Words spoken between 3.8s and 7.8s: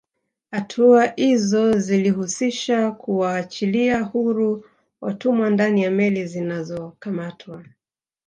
huru watumwa ndani ya meli zinazokamatwa